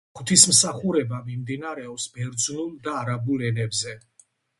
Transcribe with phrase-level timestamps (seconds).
[0.19, 3.95] ღვთისმსახურება მიმდინარეობს ბერძნულ და არაბულ ენებზე.